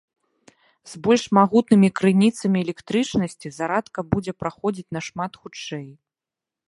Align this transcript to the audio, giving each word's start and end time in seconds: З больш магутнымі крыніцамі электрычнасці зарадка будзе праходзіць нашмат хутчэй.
З 0.93 1.01
больш 1.07 1.23
магутнымі 1.37 1.89
крыніцамі 1.99 2.57
электрычнасці 2.65 3.51
зарадка 3.59 3.99
будзе 4.15 4.31
праходзіць 4.45 4.89
нашмат 4.99 5.31
хутчэй. 5.45 5.89